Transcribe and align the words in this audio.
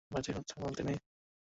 বাজে 0.11 0.31
কথা 0.33 0.55
বলতে 0.61 0.81
নেই। 0.83 0.97